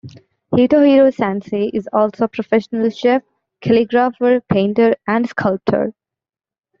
Hitohiro 0.51 1.13
Sensei 1.13 1.69
is 1.75 1.87
also 1.93 2.23
a 2.25 2.27
professional 2.27 2.89
chef, 2.89 3.21
calligrapher, 3.63 4.41
painter, 4.49 4.95
and 5.05 5.29
sculptor. 5.29 5.93